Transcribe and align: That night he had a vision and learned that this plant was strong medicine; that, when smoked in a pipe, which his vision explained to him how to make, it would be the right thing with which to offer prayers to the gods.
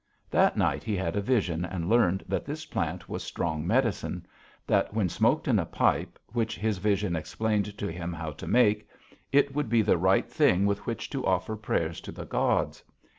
That 0.31 0.57
night 0.57 0.83
he 0.83 0.95
had 0.95 1.15
a 1.15 1.21
vision 1.21 1.63
and 1.63 1.87
learned 1.87 2.23
that 2.27 2.43
this 2.43 2.65
plant 2.65 3.07
was 3.07 3.23
strong 3.23 3.67
medicine; 3.67 4.25
that, 4.65 4.95
when 4.95 5.09
smoked 5.09 5.47
in 5.47 5.59
a 5.59 5.65
pipe, 5.67 6.17
which 6.29 6.57
his 6.57 6.79
vision 6.79 7.15
explained 7.15 7.77
to 7.77 7.87
him 7.91 8.11
how 8.11 8.31
to 8.31 8.47
make, 8.47 8.87
it 9.31 9.53
would 9.53 9.69
be 9.69 9.83
the 9.83 9.99
right 9.99 10.27
thing 10.27 10.65
with 10.65 10.87
which 10.87 11.07
to 11.11 11.23
offer 11.23 11.55
prayers 11.55 12.01
to 12.01 12.11
the 12.11 12.25
gods. 12.25 12.81